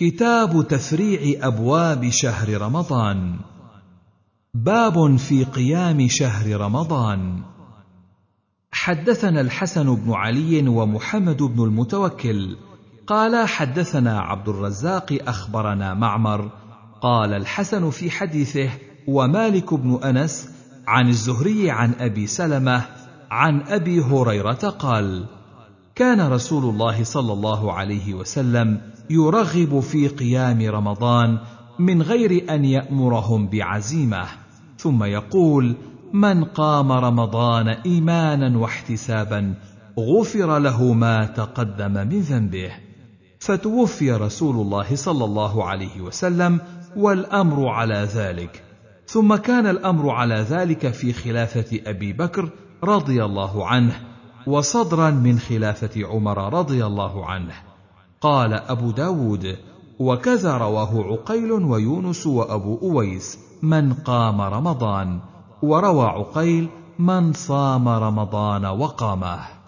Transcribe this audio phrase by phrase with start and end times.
[0.00, 3.36] كتاب تفريع أبواب شهر رمضان.
[4.54, 7.42] باب في قيام شهر رمضان.
[8.72, 12.56] حدثنا الحسن بن علي ومحمد بن المتوكل.
[13.06, 16.50] قال حدثنا عبد الرزاق أخبرنا معمر.
[17.02, 18.70] قال الحسن في حديثه
[19.08, 20.50] ومالك بن أنس
[20.86, 22.86] عن الزهري عن أبي سلمة
[23.30, 25.26] عن أبي هريرة قال
[25.94, 31.38] كان رسول الله صلى الله عليه وسلم يرغب في قيام رمضان
[31.78, 34.26] من غير أن يأمرهم بعزيمة.
[34.78, 35.76] ثم يقول
[36.12, 39.54] من قام رمضان إيمانا واحتسابا
[39.98, 42.70] غفر له ما تقدم من ذنبه.
[43.38, 46.60] فتوفي رسول الله صلى الله عليه وسلم
[46.96, 48.62] والأمر على ذلك.
[49.06, 52.50] ثم كان الأمر على ذلك في خلافة أبي بكر
[52.84, 53.92] رضي الله عنه
[54.46, 57.69] وصدرا من خلافة عمر رضي الله عنه.
[58.20, 59.56] قال أبو داود
[59.98, 65.20] وكذا رواه عقيل ويونس وأبو أويس من قام رمضان.
[65.62, 66.68] وروى عقيل
[66.98, 69.60] من صام رمضان وقامه.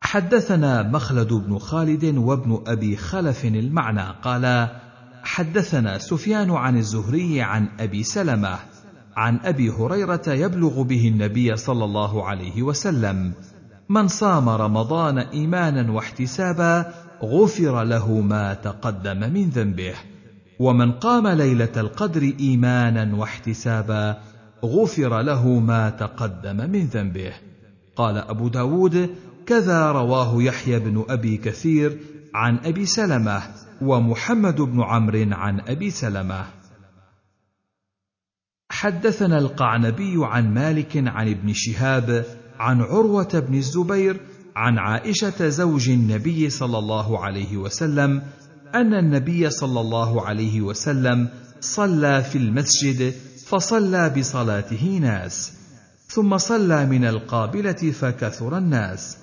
[0.00, 4.68] حدثنا مخلد بن خالد وابن أبي خلف المعنى قال
[5.22, 8.58] حدثنا سفيان عن الزهري عن أبي سلمة
[9.16, 13.32] عن أبي هريرة يبلغ به النبي صلى الله عليه وسلم
[13.90, 19.94] من صام رمضان إيمانا واحتسابا غفر له ما تقدم من ذنبه.
[20.58, 24.18] ومن قام ليلة القدر إيمانا واحتسابا
[24.64, 27.32] غفر له ما تقدم من ذنبه.
[27.96, 29.10] قال أبو داود
[29.46, 31.98] كذا رواه يحيى بن أبي كثير
[32.34, 33.42] عن أبي سلمة
[33.82, 36.46] ومحمد بن عمرو عن أبي سلمة.
[38.70, 42.24] حدثنا القعنبي عن مالك عن ابن شهاب
[42.58, 44.20] عن عروة بن الزبير
[44.56, 48.22] عن عائشة زوج النبي صلى الله عليه وسلم
[48.74, 51.28] أن النبي صلى الله عليه وسلم
[51.60, 53.14] صلى في المسجد
[53.46, 55.52] فصلى بصلاته ناس
[56.08, 59.18] ثم صلى من القابلة فكثر الناس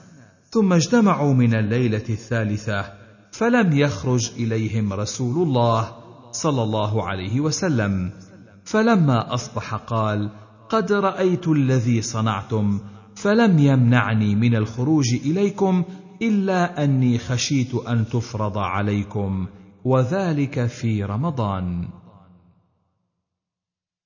[0.52, 2.94] ثم اجتمعوا من الليلة الثالثة
[3.32, 5.92] فلم يخرج إليهم رسول الله
[6.32, 8.12] صلى الله عليه وسلم
[8.66, 10.30] فلما أصبح قال
[10.70, 12.80] قد رأيت الذي صنعتم
[13.16, 15.84] فلم يمنعني من الخروج إليكم
[16.22, 19.48] إلا أني خشيت أن تفرض عليكم
[19.84, 21.88] وذلك في رمضان.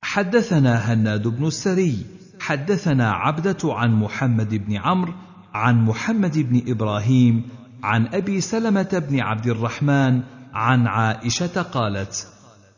[0.01, 2.05] حدثنا هناد بن السري
[2.39, 5.13] حدثنا عبدة عن محمد بن عمرو
[5.53, 7.43] عن محمد بن إبراهيم
[7.83, 10.21] عن أبي سلمة بن عبد الرحمن
[10.53, 12.27] عن عائشة قالت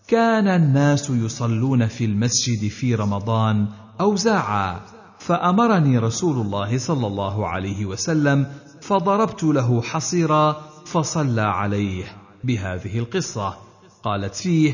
[0.08, 3.68] كان الناس يصلون في المسجد في رمضان
[4.02, 4.81] أوزاعا
[5.25, 8.45] فأمرني رسول الله صلى الله عليه وسلم
[8.81, 10.51] فضربت له حصيرا
[10.85, 12.03] فصلى عليه
[12.43, 13.57] بهذه القصة.
[14.03, 14.73] قالت فيه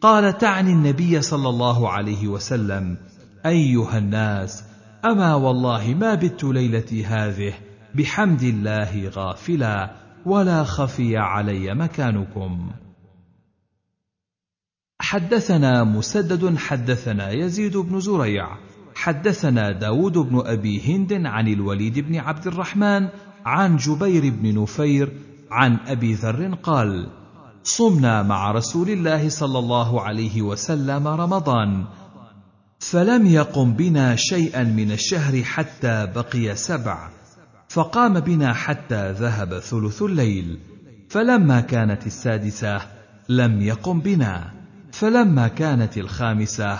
[0.00, 2.96] قال تعني النبي صلى الله عليه وسلم
[3.46, 4.64] أيها الناس
[5.04, 7.54] أما والله ما بت ليلتي هذه
[7.94, 9.90] بحمد الله غافلا
[10.26, 12.70] ولا خفي علي مكانكم.
[15.00, 22.46] حدثنا مسدد حدثنا يزيد بن زريع حدثنا داود بن أبي هند عن الوليد بن عبد
[22.46, 23.08] الرحمن
[23.44, 25.12] عن جبير بن نفير
[25.50, 27.06] عن أبي ذر قال
[27.62, 31.84] صمنا مع رسول الله صلى الله عليه وسلم رمضان
[32.78, 37.10] فلم يقم بنا شيئا من الشهر حتى بقي سبع
[37.68, 40.58] فقام بنا حتى ذهب ثلث الليل
[41.08, 42.80] فلما كانت السادسة
[43.28, 44.50] لم يقم بنا
[44.92, 46.78] فلما كانت الخامسة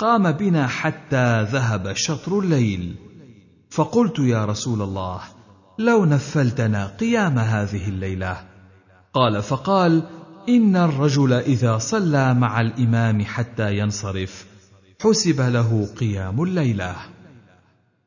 [0.00, 2.94] قام بنا حتى ذهب شطر الليل.
[3.70, 5.20] فقلت يا رسول الله
[5.78, 8.36] لو نفلتنا قيام هذه الليلة.
[9.14, 10.02] قال فقال
[10.48, 14.46] إن الرجل إذا صلى مع الإمام حتى ينصرف
[15.02, 16.96] حسب له قيام الليلة.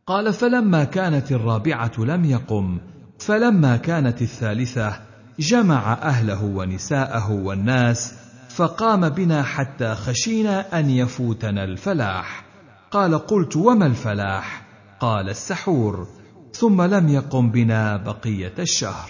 [0.07, 2.79] قال فلما كانت الرابعة لم يقم
[3.19, 4.99] فلما كانت الثالثة
[5.39, 8.22] جمع أهله ونساءه والناس
[8.55, 12.45] فقام بنا حتى خشينا أن يفوتنا الفلاح.
[12.91, 14.65] قال قلت وما الفلاح؟
[14.99, 16.07] قال السحور.
[16.53, 19.09] ثم لم يقم بنا بقية الشهر.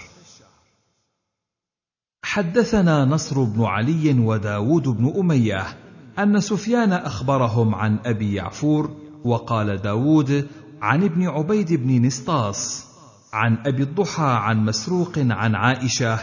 [2.25, 5.65] حدثنا نصر بن علي وداود بن أمية
[6.19, 8.95] أن سفيان أخبرهم عن أبي يعفور
[9.25, 10.47] وقال داود
[10.81, 12.85] عن ابن عبيد بن نسطاس
[13.33, 16.19] عن أبي الضحى عن مسروق عن عائشة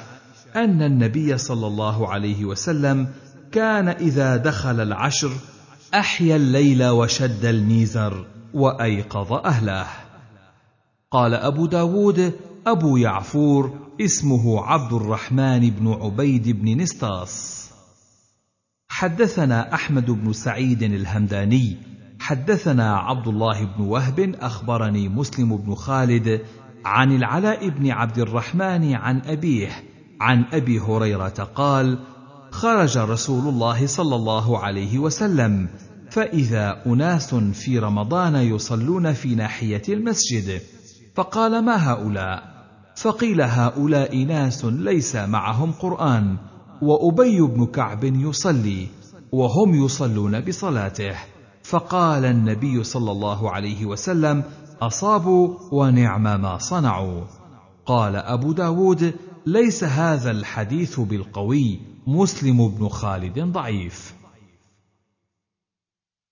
[0.57, 3.09] أن النبي صلى الله عليه وسلم
[3.53, 5.31] كان إذا دخل العشر
[5.95, 9.87] أحيا الليل وشد الميزر وأيقظ أهله.
[11.11, 12.33] قال أبو داود
[12.67, 17.71] أبو يعفور اسمه عبد الرحمن بن عبيد بن نسطاس.
[18.89, 21.77] حدثنا أحمد بن سعيد الهمداني
[22.21, 26.41] حدثنا عبد الله بن وهب أخبرني مسلم بن خالد
[26.85, 29.90] عن العلاء بن عبد الرحمن عن أبيه
[30.21, 31.99] عن أبي هريرة قال
[32.51, 35.69] خرج رسول الله صلى الله عليه وسلم
[36.11, 40.61] فإذا أناس في رمضان يصلون في ناحية المسجد
[41.15, 42.43] فقال ما هؤلاء؟
[42.97, 46.37] فقيل هؤلاء ناس ليس معهم قرآن
[46.83, 48.87] وأبي بن كعب يصلي
[49.33, 51.15] وهم يصلون بصلاته.
[51.63, 54.43] فقال النبي صلى الله عليه وسلم
[54.83, 57.25] أصابوا ونعم ما صنعوا.
[57.87, 59.15] قال أبو داود
[59.47, 61.81] ليس هذا الحديث بالقوي.
[62.07, 64.15] مسلم بن خالد ضعيف.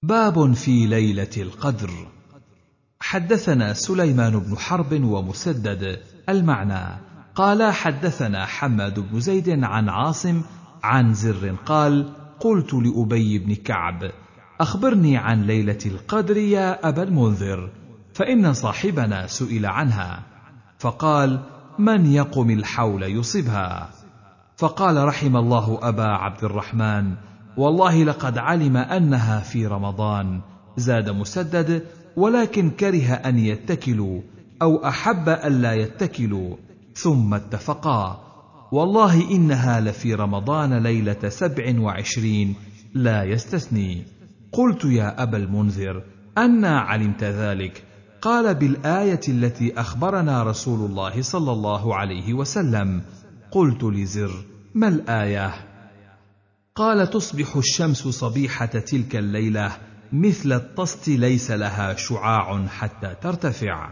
[0.03, 1.91] باب في ليلة القدر.
[3.01, 7.01] حدثنا سليمان بن حرب ومسدد المعنى.
[7.35, 10.43] قال حدثنا حماد بن زيد عن عاصم
[10.83, 14.11] عن زر قال قلت لأبي بن كعب
[14.61, 17.71] أخبرني عن ليلة القدر يا أبا المنذر
[18.15, 20.23] فإن صاحبنا سئل عنها.
[20.79, 23.91] فقال من يقم الحول يصبها.
[24.57, 27.15] فقال رحم الله أبا عبد الرحمن
[27.57, 30.41] والله لقد علم أنها في رمضان.
[30.77, 31.83] زاد مسدد
[32.17, 34.21] ولكن كره أن يتكلوا
[34.63, 36.57] أو أحب الا يتكلوا.
[36.95, 38.25] ثم اتفقا.
[38.73, 42.55] والله إنها لفي رمضان ليلة سبع وعشرين
[42.95, 44.05] لا يستثني.
[44.53, 46.03] قلت يا أبا المنذر
[46.39, 47.88] أنا علمت ذلك.
[48.23, 53.03] قال بالآية التي أخبرنا رسول الله صلى الله عليه وسلم
[53.51, 54.45] قلت لزر
[54.75, 55.55] ما الآية؟
[56.75, 59.77] قال تصبح الشمس صبيحة تلك الليلة
[60.13, 63.91] مثل الطست ليس لها شعاع حتى ترتفع.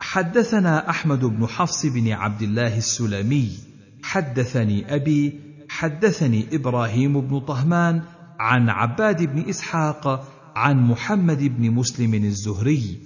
[0.00, 3.58] حدثنا أحمد بن حفص بن عبد الله السلمي
[4.02, 8.02] حدثني أبي حدثني إبراهيم بن طهمان
[8.38, 10.24] عن عباد بن إسحاق
[10.56, 12.98] عن محمد بن مسلم الزهري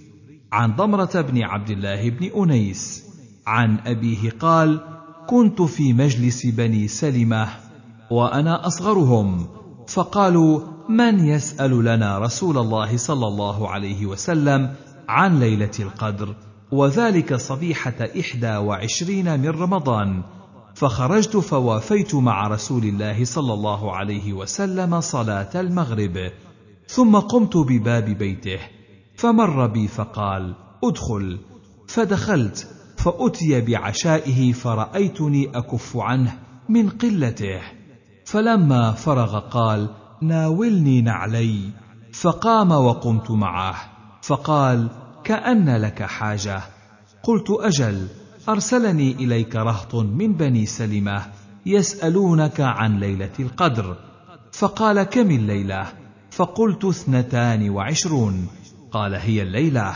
[0.53, 3.05] عن ضمرة بن عبد الله بن أنيس
[3.47, 4.81] عن أبيه قال
[5.27, 7.49] كنت في مجلس بني سلمة
[8.11, 9.47] وأنا أصغرهم
[9.89, 14.75] فقالوا من يسأل لنا رسول الله صلى الله عليه وسلم
[15.09, 16.35] عن ليلة القدر
[16.73, 20.23] وذلك صبيحة إحدى وعشرين من رمضان
[20.75, 26.31] فخرجت فوافيت مع رسول الله صلى الله عليه وسلم صلاة المغرب
[26.87, 28.59] ثم قمت بباب بيته
[29.17, 30.55] فمر بي فقال
[30.85, 31.39] ادخل.
[31.89, 36.39] فدخلت فأتي بعشائه فرأيتني أكف عنه
[36.69, 37.61] من قلته.
[38.25, 39.91] فلما فرغ قال
[40.23, 41.71] ناولني نعلي.
[42.13, 43.77] فقام وقمت معه
[44.23, 44.89] فقال
[45.25, 46.63] كأن لك حاجة.
[47.23, 48.09] قلت أجل
[48.49, 51.23] أرسلني إليك رهط من بني سلمة
[51.67, 53.97] يسألونك عن ليلة القدر.
[54.53, 56.06] فقال كم الليلة؟
[56.37, 58.49] فقلت اثنتان وعشرون.
[58.91, 59.95] قال هي الليلة.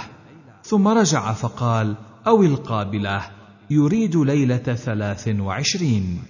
[0.62, 1.96] ثم رجع فقال
[2.26, 3.22] أو القابلة
[3.70, 6.22] يريد ليلة ثلاث وعشرين.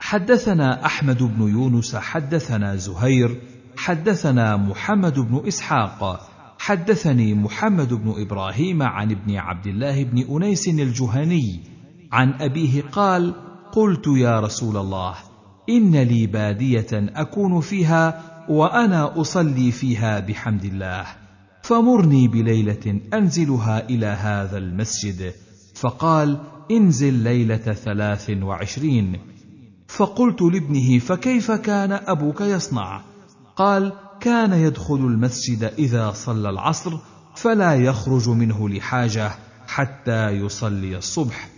[0.00, 3.40] حدثنا أحمد بن يونس حدثنا زهير
[3.76, 11.60] حدثنا محمد بن إسحاق حدثني محمد بن إبراهيم عن ابن عبد الله بن أنيس الجهني
[12.12, 13.34] عن أبيه قال
[13.72, 15.14] قلت يا رسول الله
[15.68, 21.06] إن لي بادية أكون فيها وأنا أصلي فيها بحمد الله.
[21.62, 25.32] فمرني بليلة أنزلها إلى هذا المسجد.
[25.74, 26.40] فقال
[26.70, 29.18] انزل ليلة ثلاث وعشرين.
[29.88, 33.02] فقلت لابنه فكيف كان أبوك يصنع؟
[33.56, 36.98] قال كان يدخل المسجد إذا صلى العصر
[37.36, 39.30] فلا يخرج منه لحاجة
[39.66, 41.48] حتى يصلي الصبح.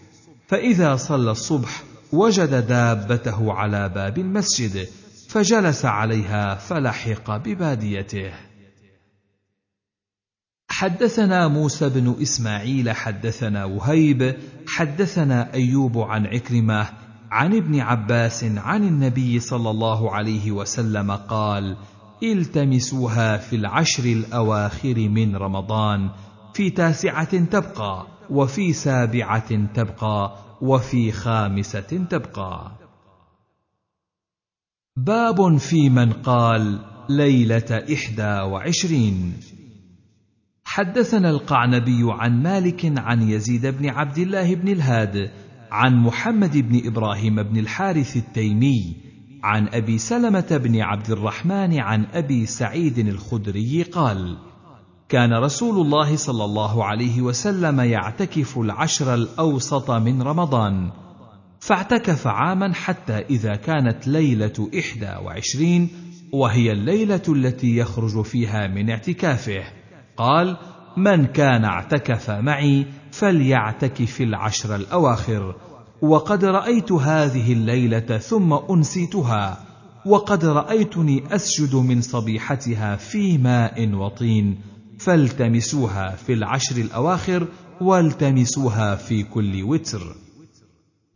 [0.48, 4.88] فإذا صلى الصبح وجد دابته على باب المسجد
[5.28, 8.32] فجلس عليها فلحق بباديته.
[10.70, 14.36] حدثنا موسى بن إسماعيل حدثنا وهيب
[14.68, 16.88] حدثنا أيوب عن عكرمة
[17.30, 21.76] عن ابن عباس عن النبي صلى الله عليه وسلم قال
[22.22, 26.10] التمسوها في العشر الأواخر من رمضان
[26.54, 32.72] في تاسعة تبقى وفي سابعة تبقى وفي خامسة تبقى.
[34.96, 39.32] باب في من قال ليلة إحدى وعشرين.
[40.64, 45.30] حدثنا القعنبي عن مالك عن يزيد بن عبد الله بن الهاد
[45.70, 48.96] عن محمد بن إبراهيم بن الحارث التيمي
[49.42, 54.38] عن أبي سلمة بن عبد الرحمن عن أبي سعيد الخدري قال
[55.08, 60.90] كان رسول الله صلى الله عليه وسلم يعتكف العشر الأوسط من رمضان
[61.60, 65.88] فاعتكف عاما حتى إذا كانت ليلة إحدى وعشرين
[66.32, 69.64] وهي الليلة التي يخرج فيها من اعتكافه.
[70.16, 70.56] قال
[70.96, 75.54] من كان اعتكف معي فليعتكف العشر الأواخر
[76.02, 79.58] وقد رأيت هذه الليلة ثم أنسيتها
[80.06, 84.58] وقد رأيتني أسجد من صبيحتها في ماء وطين
[84.98, 87.48] فالتمسوها في العشر الأواخر
[87.80, 90.16] والتمسوها في كل وتر.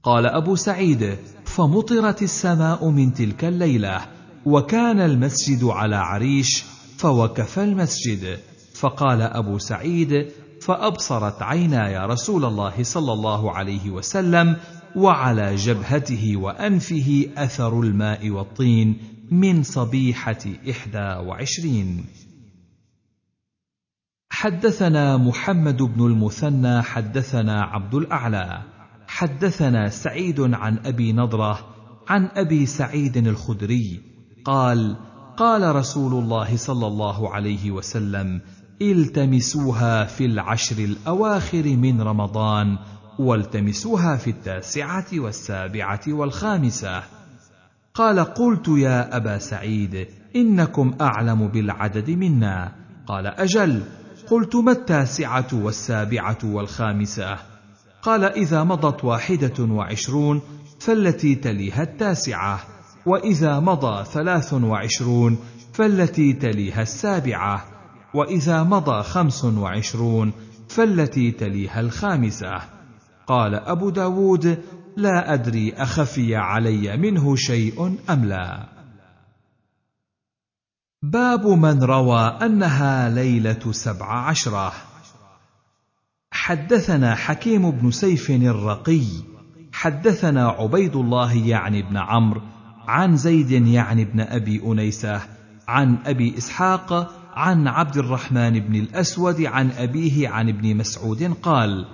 [0.02, 4.00] قال أبو سعيد فمطرت السماء من تلك الليلة
[4.46, 6.64] وكان المسجد على عريش
[6.98, 8.38] فوقف المسجد.
[8.74, 14.56] فقال أبو سعيد فأبصرت عيناي رسول الله صلى الله عليه وسلم
[14.96, 18.98] وعلى جبهته وأنفه أثر الماء والطين
[19.30, 20.38] من صبيحة
[20.70, 22.04] إحدى وعشرين.
[24.40, 28.62] حدثنا محمد بن المثنى حدثنا عبد الأعلى.
[29.06, 31.58] حدثنا سعيد عن أبي نضرة
[32.08, 34.00] عن أبي سعيد الخدري.
[34.44, 34.96] قال
[35.36, 38.40] قال رسول الله صلى الله عليه وسلم
[38.82, 42.78] التمسوها في العشر الأواخر من رمضان
[43.18, 47.02] والتمسوها في التاسعة والسابعة والخامسة.
[47.94, 50.06] قال قلت يا أبا سعيد
[50.36, 52.72] إنكم أعلم بالعدد منا.
[53.06, 53.82] قال أجل.
[54.30, 57.36] قلت ما التاسعة والسابعة والخامسة؟
[58.02, 60.40] قال إذا مضت واحدة وعشرون
[60.80, 62.60] فالتي تليها التاسعة
[63.06, 65.38] وإذا مضى ثلاث وعشرون
[65.72, 67.64] فالتي تليها السابعة
[68.14, 70.32] وإذا مضى خمس وعشرون
[70.68, 72.60] فالتي تليها الخامسة.
[73.26, 74.58] قال أبو داود
[74.96, 78.79] لا أدري أخفي علي منه شيء أم لا.
[81.02, 84.72] باب من روى أنها ليلة سبع عشرة.
[86.30, 89.02] حدثنا حكيم بن سيف الرقي
[89.72, 92.40] حدثنا عبيد الله يعني بن عمرو
[92.88, 95.20] عن زيد يعني بن أبي أنيسة
[95.68, 101.86] عن أبي إسحاق عن عبد الرحمن بن الأسود عن أبيه عن ابن مسعود قال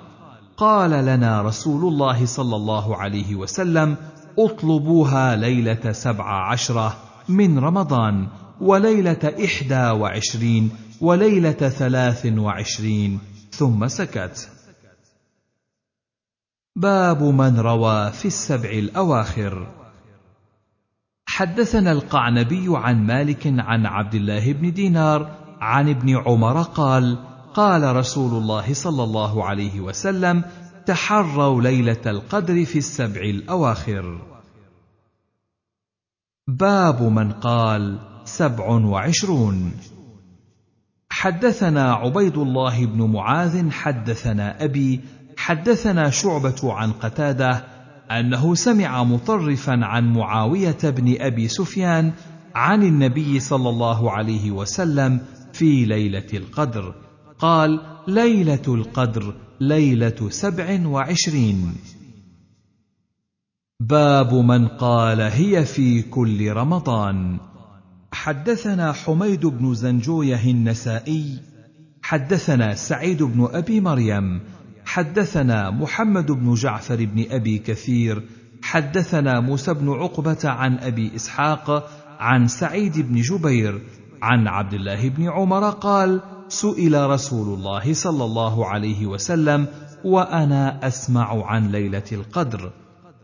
[0.56, 3.96] قال لنا رسول الله صلى الله عليه وسلم
[4.38, 6.96] اطلبوها ليلة سبع عشرة
[7.28, 8.28] من رمضان.
[8.60, 10.70] وليلة إحدى وعشرين
[11.00, 13.20] وليلة ثلاث وعشرين.
[13.50, 14.50] ثم سكت.
[16.76, 19.66] باب من روى في السبع الأواخر.
[21.26, 27.18] حدثنا القعنبي عن مالك عن عبد الله بن دينار عن ابن عمر قال
[27.54, 30.44] قال رسول الله صلى الله عليه وسلم
[30.86, 34.20] تحروا ليلة القدر في السبع الأواخر.
[36.48, 39.72] باب من قال سبع وعشرون.
[41.10, 45.00] حدثنا عبيد الله بن معاذ حدثنا أبي
[45.36, 47.64] حدثنا شعبة عن قتادة
[48.10, 52.12] أنه سمع مطرفا عن معاوية بن أبي سفيان
[52.54, 55.20] عن النبي صلى الله عليه وسلم
[55.52, 56.94] في ليلة القدر.
[57.38, 61.74] قال ليلة القدر ليلة سبع وعشرين.
[63.80, 67.38] باب من قال هي في كل رمضان.
[68.12, 71.38] حدثنا حميد بن زنجوية النسائي
[72.02, 74.40] حدثنا سعيد بن أبي مريم
[74.84, 78.22] حدثنا محمد بن جعفر بن أبي كثير
[78.62, 83.82] حدثنا موسى بن عقبة عن أبي إسحاق عن سعيد بن جبير
[84.22, 89.66] عن عبد الله بن عمر قال سئل رسول الله صلى الله عليه وسلم
[90.04, 92.72] وأنا أسمع عن ليلة القدر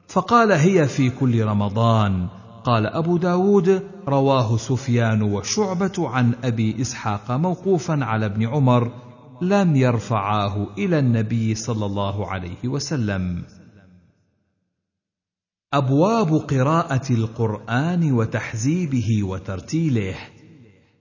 [0.08, 2.28] فقال هي في كل رمضان.
[2.64, 8.92] قال أبو داود رواه سفيان وشعبة عن أبي إسحاق موقوفا على ابن عمر
[9.42, 13.45] لم يرفعاه إلى النبي صلى الله عليه وسلم.
[15.73, 20.16] أبواب قراءة القرآن وتحزيبه وترتيله.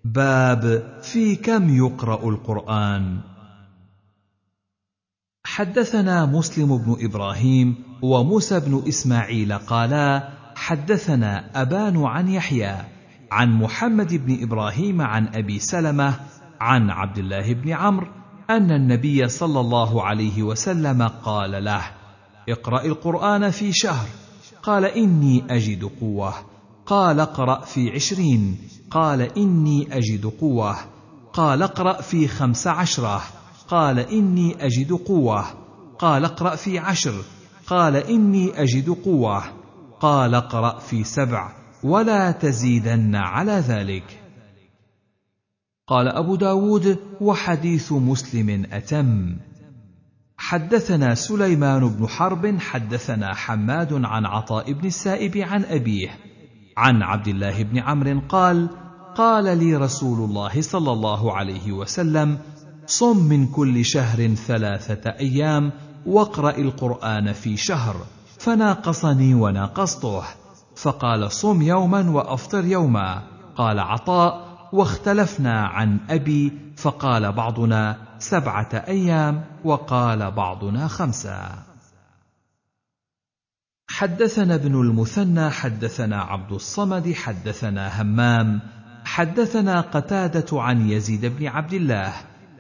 [0.05, 3.21] باب في كم يقرأ القرآن؟
[5.45, 12.75] حدثنا مسلم بن إبراهيم وموسى بن إسماعيل قالا حدثنا أبان عن يحيى
[13.31, 16.19] عن محمد بن إبراهيم عن أبي سلمة
[16.61, 18.07] عن عبد الله بن عمرو
[18.49, 21.81] أن النبي صلى الله عليه وسلم قال له
[22.49, 24.07] اقرأ القرآن في شهر.
[24.63, 26.33] قال إني أجد قوة.
[26.85, 28.57] قال اقرأ في عشرين.
[28.91, 30.75] قال إني أجد قوة.
[31.33, 33.21] قال اقرأ في خمس عشرة.
[33.67, 35.45] قال إني أجد قوة.
[35.99, 37.13] قال اقرأ في عشر.
[37.67, 39.43] قال إني أجد قوة.
[40.01, 41.51] قال اقرأ في سبع
[41.83, 44.19] ولا تزيدن على ذلك.
[45.87, 49.37] قال أبو داود وحديث مسلم أتم.
[50.37, 56.09] حدثنا سليمان بن حرب حدثنا حماد عن عطاء بن السائب عن أبيه
[56.77, 58.69] عن عبد الله بن عمرو قال
[59.15, 62.37] قال لي رسول الله صلى الله عليه وسلم
[62.85, 65.71] صم من كل شهر ثلاثة أيام
[66.05, 67.95] واقرأ القرآن في شهر.
[68.43, 70.23] فناقصني وناقصته.
[70.75, 73.21] فقال صم يوما وأفطر يوما.
[73.55, 81.71] قال عطاء واختلفنا عن أبي فقال بعضنا سبعة أيام وقال بعضنا خمسة.
[83.89, 88.59] حدثنا ابن المثنى حدثنا عبد الصمد حدثنا همام
[89.05, 92.13] حدثنا قتادة عن يزيد بن عبد الله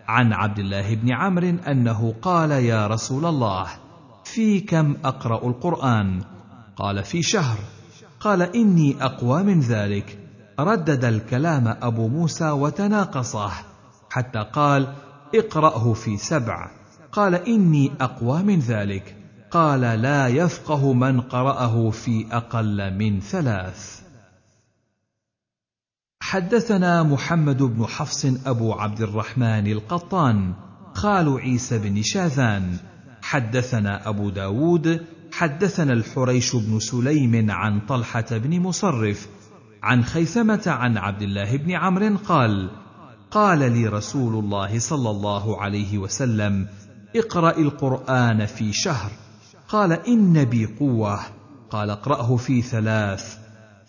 [0.07, 3.67] عن عبد الله بن عمرو أنه قال يا رسول الله
[4.31, 6.23] في كم أقرأ القرآن؟
[6.75, 7.57] قال في شهر.
[8.19, 10.19] قال إني أقوى من ذلك.
[10.59, 13.51] ردد الكلام أبو موسى وتناقصه.
[14.09, 14.93] حتى قال
[15.35, 16.71] اقرأه في سبع.
[17.11, 19.15] قال إني أقوى من ذلك.
[19.51, 24.01] قال لا يفقه من قرأه في أقل من ثلاث.
[26.21, 30.53] حدثنا محمد بن حفص أبو عبد الرحمن القطان
[30.93, 32.90] خال عيسى بن شاذان
[33.21, 39.27] حدثنا أبو داود حدثنا الحريش بن سليم عن طلحة بن مصرف
[39.83, 42.69] عن خيثمة عن عبد الله بن عمرو قال
[43.31, 46.67] قال لي رسول الله صلى الله عليه وسلم
[47.15, 49.11] اقرأ القرآن في شهر.
[49.67, 51.19] قال إن بي قوة.
[51.69, 53.37] قال اقرأه في ثلاث.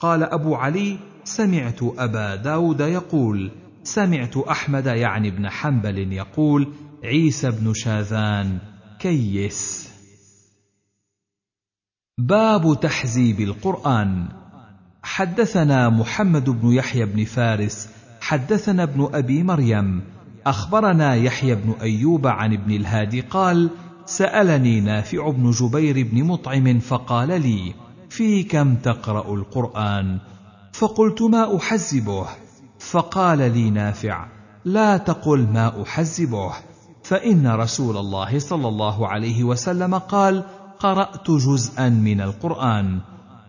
[0.00, 3.50] قال أبو علي سمعت أبا داود يقول
[3.82, 6.72] سمعت أحمد يعني بن حنبل يقول
[7.04, 8.58] عيسى بن شاذان.
[9.02, 9.88] كيس
[12.18, 14.28] باب تحزيب القرآن.
[15.02, 17.88] حدثنا محمد بن يحيى بن فارس
[18.20, 20.02] حدثنا ابن أبي مريم
[20.46, 23.70] أخبرنا يحيى بن أيوب عن ابن الهادي قال
[24.06, 27.74] سألني نافع بن جبير بن مطعم فقال لي
[28.10, 30.18] في كم تقرأ القرآن؟
[30.72, 32.26] فقلت ما أحزبه.
[32.78, 34.26] فقال لي نافع
[34.64, 36.71] لا تقل ما أحزبه.
[37.04, 40.44] فإن رسول الله صلى الله عليه وسلم قال
[40.78, 43.00] قرأت جزءا من القرآن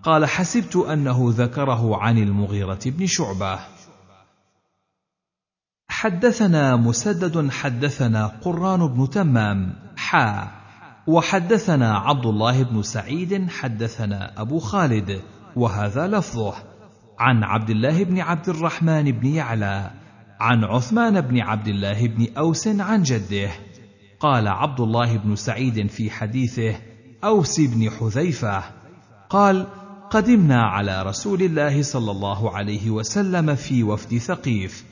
[0.04, 3.60] قال حسبت أنه ذكره عن المغيرة بن شعبة
[5.88, 10.52] حدثنا مسدد حدثنا قران بن تمام حا
[11.08, 15.22] وحدثنا عبد الله بن سعيد حدثنا أبو خالد
[15.56, 16.54] وهذا لفظه.
[17.20, 19.92] عن عبد الله بن عبد الرحمن بن يعلى.
[20.44, 23.52] عن عثمان بن عبد الله بن أوس عن جده.
[24.20, 26.76] قال عبد الله بن سعيد في حديثه
[27.24, 28.64] أوس بن حذيفة
[29.30, 29.68] قال
[30.10, 34.86] قدمنا على رسول الله صلى الله عليه وسلم في وفد ثقيف.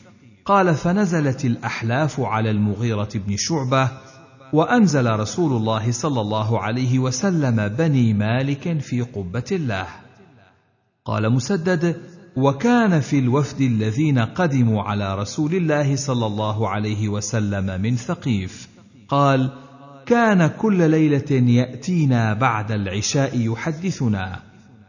[0.46, 3.92] قال فنزلت الأحلاف على المغيرة بن شعبة
[4.54, 9.88] وأنزل رسول الله صلى الله عليه وسلم بني مالك في قبة الله.
[11.06, 12.02] قال مسدد
[12.36, 18.68] وكان في الوفد الذين قدموا على رسول الله صلى الله عليه وسلم من ثقيف.
[19.08, 19.52] قال
[20.06, 24.40] كان كل ليلة يأتينا بعد العشاء يحدثنا.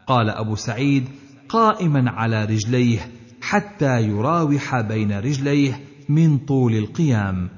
[0.07, 1.03] قال أبو سعيد
[1.49, 5.79] قائما على رجليه حتى يراوح بين رجليه
[6.09, 7.49] من طول القيام.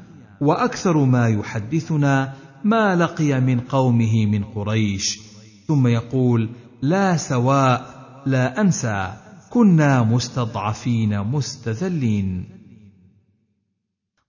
[0.41, 5.19] وأكثر ما يحدثنا ما لقي من قومه من قريش.
[5.67, 6.49] ثم يقول
[6.81, 7.95] لا سواء
[8.25, 9.24] لا أنسى.
[9.55, 12.45] كنا مستضعفين مستذلين.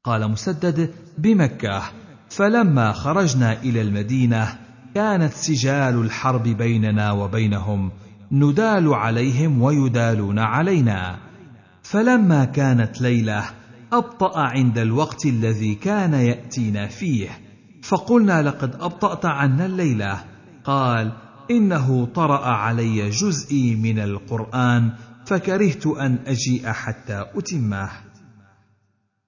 [0.04, 1.82] قال مسدد بمكة.
[2.28, 4.58] فلما خرجنا إلى المدينة
[4.94, 7.90] كانت سجال الحرب بيننا وبينهم.
[8.32, 11.18] ندال عليهم ويدالون علينا.
[11.82, 13.44] فلما كانت ليلة
[13.92, 17.28] أبطأ عند الوقت الذي كان يأتينا فيه.
[17.82, 20.24] فقلنا لقد أبطأت عنا الليلة.
[20.64, 21.12] قال
[21.50, 24.92] إنه طرأ علي جزئي من القرآن
[25.26, 27.90] فكرهت أن أجيء حتى أتمه.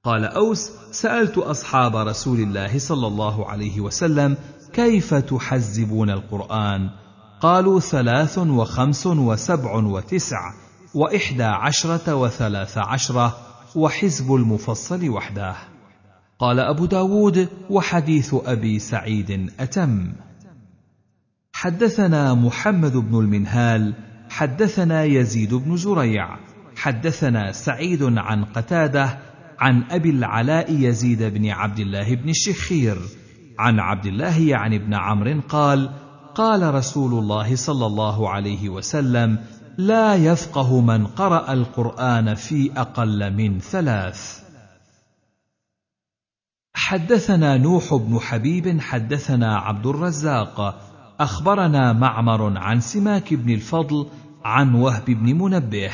[0.04, 4.36] قال أوس سألت أصحاب رسول الله صلى الله عليه وسلم
[4.72, 6.90] كيف تحزبون القرآن؟
[7.40, 10.52] قالوا ثلاث وخمس وسبع وتسع
[10.94, 13.36] وإحدى عشرة وثلاث عشرة
[13.76, 15.56] وحزب المفصل وحده.
[16.38, 20.12] قال أبو داود وحديث أبي سعيد أتم.
[21.52, 26.38] حدثنا محمد بن المنهال حدثنا يزيد بن زريع
[26.76, 29.18] حدثنا سعيد عن قتادة
[29.58, 32.98] عن أبي العلاء يزيد بن عبد الله بن الشخير
[33.58, 35.90] عن عبد الله يعني بن عمرو قال
[36.34, 39.38] قال رسول الله صلى الله عليه وسلم
[39.78, 44.42] لا يفقه من قرأ القرآن في أقل من ثلاث.
[46.74, 50.80] حدثنا نوح بن حبيب حدثنا عبد الرزاق
[51.20, 54.06] أخبرنا معمر عن سماك بن الفضل
[54.44, 55.90] عن وهب بن منبه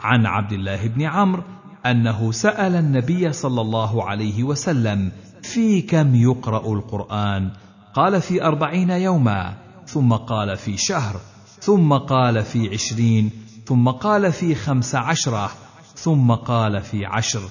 [0.00, 1.42] عن عبد الله بن عمرو
[1.86, 5.12] أنه سأل النبي صلى الله عليه وسلم
[5.42, 7.50] في كم يقرأ القرآن؟
[7.94, 9.54] قال في أربعين يوما
[9.86, 11.20] ثم قال في شهر
[11.60, 13.30] ثم قال في عشرين
[13.66, 15.50] ثم قال في خمس عشرة
[15.94, 17.42] ثم قال في عشر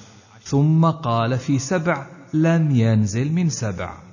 [0.42, 4.05] ثم قال في سبع لم ينزل من سبع.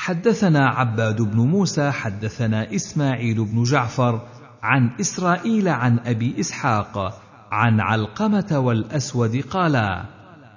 [0.00, 4.20] حدثنا عباد بن موسى حدثنا إسماعيل بن جعفر
[4.62, 7.20] عن إسرائيل عن أبي إسحاق
[7.52, 10.04] عن علقمة والأسود قالا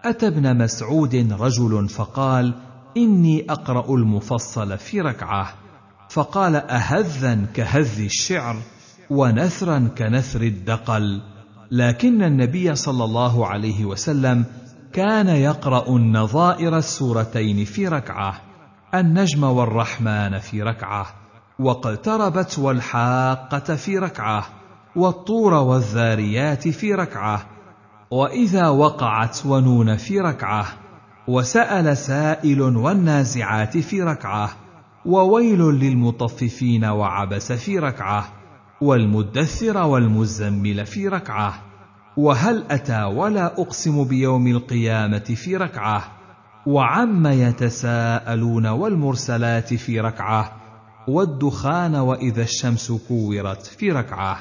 [0.04, 2.54] أتى ابن مسعود رجل فقال
[2.98, 5.54] إني أقرأ المفصل في ركعة.
[6.10, 8.56] فقال أهذا كهذ الشعر
[9.10, 11.22] ونثرا كنثر الدقل.
[11.72, 14.46] لكن النبي صلى الله عليه وسلم
[14.94, 18.53] كان يقرأ النظائر السورتين في ركعة.
[18.96, 21.06] النجم والرحمن في ركعة
[21.60, 24.46] واقتربت والحاقة في ركعة
[24.96, 27.46] والطور والذاريات في ركعة
[28.12, 30.66] وإذا وقعت ونون في ركعة
[31.28, 34.50] وسأل سائل والنازعات في ركعة
[35.06, 38.26] وويل للمطففين وعبس في ركعة
[38.82, 41.54] والمدثر والمزمل في ركعة
[42.18, 46.23] وهل أتى ولا أقسم بيوم القيامة في ركعة؟
[46.66, 50.62] وعم يتساءلون والمرسلات في ركعة
[51.08, 54.38] والدخان وإذا الشمس كورت في ركعة.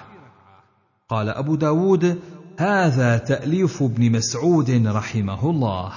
[1.08, 2.20] قال أبو داود
[2.58, 5.92] هذا تأليف ابن مسعود رحمه الله.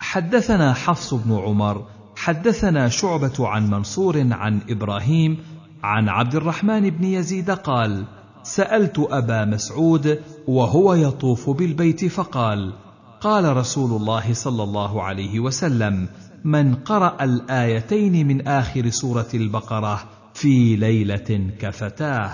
[0.00, 5.38] حدثنا حفص بن عمر حدثنا شعبة عن منصور عن إبراهيم
[5.82, 8.04] عن عبد الرحمن بن يزيد قال
[8.42, 12.72] سألت أبا مسعود وهو يطوف بالبيت فقال
[13.22, 16.08] قال رسول الله صلى الله عليه وسلم
[16.44, 20.02] من قرأ الآيتين من آخر سورة البقرة
[20.34, 22.32] في ليلة كفتاه.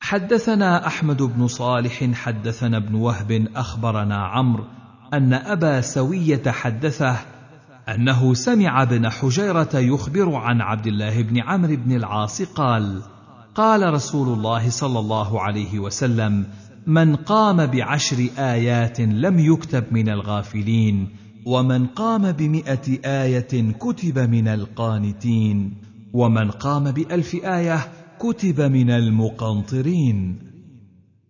[0.00, 4.64] حدثنا أحمد بن صالح حدثنا ابن وهب أخبرنا عمرو
[5.14, 7.16] أن أبا سوية حدثه
[7.88, 13.02] أنه سمع ابن حجيرة يخبر عن عبد الله بن عمرو بن العاص قال
[13.54, 16.46] قال رسول الله صلى الله عليه وسلم
[16.86, 21.08] من قام بعشر آيات لم يكتب من الغافلين
[21.46, 25.74] ومن قام بمئة آية كتب من القانتين
[26.12, 30.38] ومن قام بألف آية كتب من المقنطرين.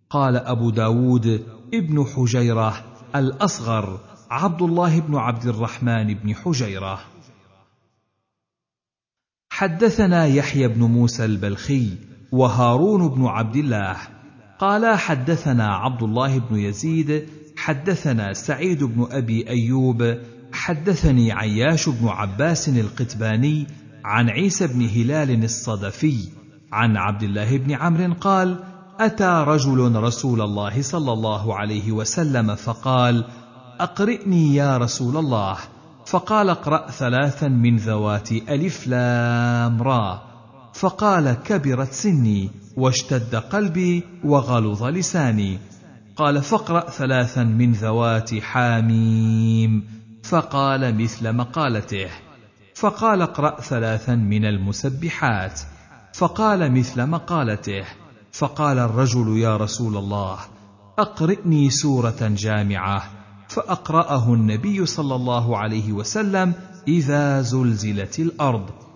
[0.09, 2.83] قال أبو داود ابن حجيرة
[3.15, 6.99] الأصغر عبد الله بن عبد الرحمن بن حجيرة.
[9.49, 11.89] حدثنا يحيى بن موسى البلخي
[12.31, 13.97] وهارون بن عبد الله
[14.61, 17.25] قالا حدثنا عبد الله بن يزيد
[17.57, 20.17] حدثنا سعيد بن أبي أيوب
[20.53, 23.67] حدثني عياش بن عباس القتباني
[24.05, 26.17] عن عيسى بن هلال الصدفي
[26.71, 28.63] عن عبد الله بن عمرو قال
[28.99, 33.25] أتى رجل رسول الله صلى الله عليه وسلم فقال
[33.79, 35.57] أقرئني يا رسول الله.
[36.05, 40.30] فقال اقرأ ثلاثا من ذوات ألف لام را.
[40.73, 45.59] فقال كبرت سني واشتد قلبي وغلظ لساني.
[46.15, 49.83] قال فاقرأ ثلاثا من ذوات حاميم.
[50.23, 52.09] فقال مثل مقالته.
[52.75, 55.59] فقال اقرأ ثلاثا من المسبحات.
[56.13, 57.85] فقال مثل مقالته.
[58.31, 60.37] فقال الرجل يا رسول الله
[60.99, 63.03] أقرئني سورة جامعة.
[63.47, 66.53] فأقرأه النبي صلى الله عليه وسلم
[66.87, 68.90] إذا زلزلت الأرض.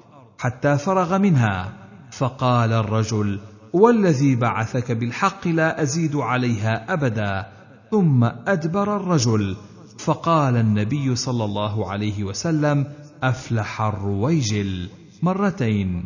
[0.46, 1.74] حتى فرغ منها.
[2.12, 3.40] فقال الرجل
[3.74, 7.46] والذي بعثك بالحق لا أزيد عليها أبدا.
[7.92, 9.56] ثم أدبر الرجل.
[9.98, 12.86] فقال النبي صلى الله عليه وسلم
[13.24, 14.90] أفلح الرويجل.
[15.24, 16.06] مرتين.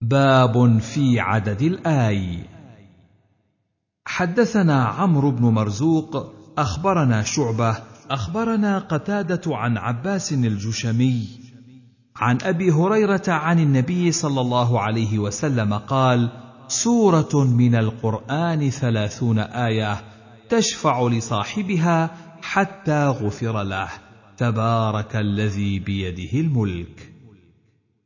[0.00, 2.38] باب في عدد الآي.
[4.06, 7.76] حدثنا عمرو بن مرزوق أخبرنا شعبة
[8.10, 11.41] أخبرنا قتادة عن عباس الجشمي
[12.16, 16.30] عن أبي هريرة عن النبي صلى الله عليه وسلم قال
[16.68, 20.04] سورة من القرآن ثلاثون آية
[20.48, 22.10] تشفع لصاحبها
[22.42, 23.88] حتى غفر له.
[24.36, 27.11] تبارك الذي بيده الملك.